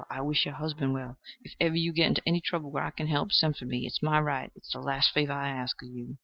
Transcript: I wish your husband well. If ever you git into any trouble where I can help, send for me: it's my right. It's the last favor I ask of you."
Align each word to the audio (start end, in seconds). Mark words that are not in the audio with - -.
I 0.09 0.19
wish 0.21 0.45
your 0.45 0.55
husband 0.55 0.93
well. 0.93 1.17
If 1.43 1.53
ever 1.59 1.75
you 1.75 1.93
git 1.93 2.07
into 2.07 2.23
any 2.25 2.41
trouble 2.41 2.71
where 2.71 2.83
I 2.85 2.89
can 2.91 3.05
help, 3.05 3.31
send 3.31 3.57
for 3.57 3.65
me: 3.65 3.85
it's 3.85 4.01
my 4.01 4.19
right. 4.19 4.51
It's 4.55 4.73
the 4.73 4.79
last 4.79 5.13
favor 5.13 5.33
I 5.33 5.49
ask 5.49 5.79
of 5.83 5.89
you." 5.89 6.17